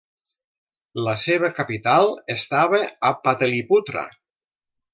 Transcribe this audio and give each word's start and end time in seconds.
La 1.07 1.13
seva 1.23 1.49
capital 1.59 2.09
estava 2.37 2.81
a 3.11 3.15
Pataliputra. 3.29 4.09